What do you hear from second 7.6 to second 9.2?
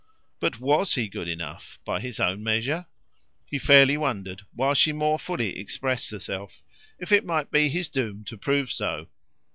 his doom to prove so.